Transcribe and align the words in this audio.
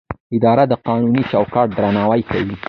اداره 0.37 0.63
د 0.67 0.73
قانوني 0.87 1.21
چوکاټ 1.31 1.67
درناوی 1.77 2.21
کوي. 2.31 2.55